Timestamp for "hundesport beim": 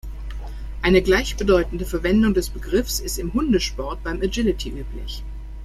3.35-4.19